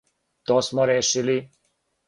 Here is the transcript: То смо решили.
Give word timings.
То 0.47 0.57
смо 0.67 0.83
решили. 0.91 1.37